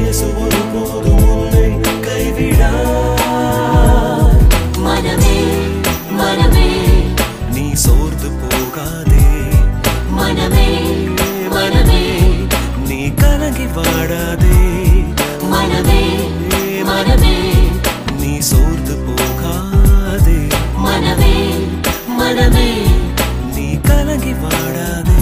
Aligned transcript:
இயேசு 0.00 0.26
ஒருபோதும் 0.42 1.24
உன்னை 1.30 1.66
கைவிடா 2.06 2.70
மனமே 4.78 5.36
மனமே. 6.18 6.68
நீ 7.54 7.64
சோர்ந்து 7.74 8.28
போகாதே. 8.40 9.26
மனமே 10.18 10.68
மனமே. 11.48 12.02
நீ 12.88 13.00
கலங்கி 13.14 13.66
வாடாதே. 13.76 14.58
மனமே 15.52 16.02
மனமே. 16.82 17.36
நீ 18.20 18.32
சோர்ந்து 18.50 18.96
போகாதே. 19.06 20.38
மனமே 20.86 21.34
மனமே. 22.20 22.68
நீ 23.54 23.68
கலங்கி 23.88 24.34
வாடாதே. 24.44 25.19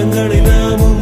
பாதங்களை 0.00 0.36
நாமும் 0.40 1.00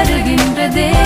வருகின்றதே. 0.00 0.99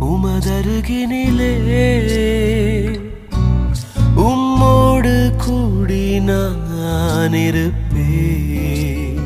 உமதருகினிலே. 0.00 1.52
உம்மோடு 4.16 5.32
கூடி 5.36 6.20
நான் 6.20 7.32
இருப்பேன். 7.32 9.20